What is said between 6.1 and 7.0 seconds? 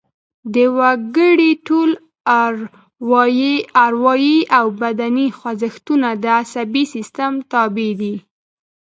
د عصبي